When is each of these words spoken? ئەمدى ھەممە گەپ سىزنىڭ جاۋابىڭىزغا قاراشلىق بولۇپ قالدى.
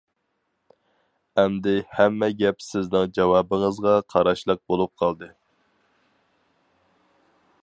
ئەمدى 1.41 1.73
ھەممە 1.97 2.31
گەپ 2.39 2.65
سىزنىڭ 2.69 3.07
جاۋابىڭىزغا 3.19 3.95
قاراشلىق 4.15 4.65
بولۇپ 4.73 4.95
قالدى. 5.03 5.33